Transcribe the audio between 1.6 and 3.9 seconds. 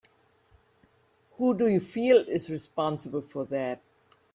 you feel is responsible for that?